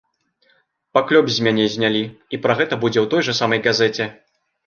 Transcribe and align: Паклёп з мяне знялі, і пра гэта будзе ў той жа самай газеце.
Паклёп 0.97 1.25
з 1.33 1.37
мяне 1.47 1.65
знялі, 1.75 2.01
і 2.37 2.41
пра 2.45 2.53
гэта 2.61 2.73
будзе 2.85 2.99
ў 3.01 3.05
той 3.13 3.21
жа 3.27 3.35
самай 3.43 3.59
газеце. 3.67 4.09